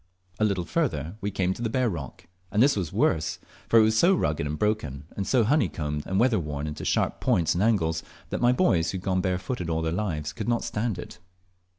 A 0.39 0.43
little 0.45 0.65
farther 0.65 1.15
we 1.21 1.29
came 1.29 1.53
to 1.53 1.61
the 1.61 1.69
bare 1.69 1.87
rock, 1.87 2.25
and 2.51 2.63
this 2.63 2.75
was 2.75 2.91
worse, 2.91 3.37
for 3.69 3.77
it 3.77 3.83
was 3.83 3.95
so 3.95 4.15
rugged 4.15 4.47
and 4.47 4.57
broken, 4.57 5.03
and 5.15 5.27
so 5.27 5.43
honeycombed 5.43 6.07
and 6.07 6.19
weatherworn 6.19 6.65
into 6.65 6.83
sharp 6.83 7.19
points 7.21 7.53
and 7.53 7.61
angles, 7.61 8.01
that 8.31 8.41
my 8.41 8.51
boys, 8.51 8.89
who 8.89 8.97
had 8.97 9.03
gone 9.05 9.21
barefooted 9.21 9.69
all 9.69 9.83
their 9.83 9.91
lives, 9.93 10.33
could 10.33 10.49
not 10.49 10.63
stand 10.63 10.97
it. 10.97 11.19